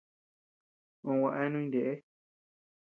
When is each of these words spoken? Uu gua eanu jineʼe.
Uu 1.07 1.17
gua 1.19 1.31
eanu 1.39 1.59
jineʼe. 1.71 1.93